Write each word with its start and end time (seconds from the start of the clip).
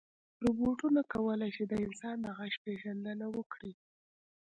روبوټونه 0.43 1.01
کولی 1.13 1.49
شي 1.55 1.63
د 1.67 1.73
انسان 1.85 2.15
د 2.21 2.27
غږ 2.37 2.53
پېژندنه 2.65 3.25
وکړي. 3.35 3.73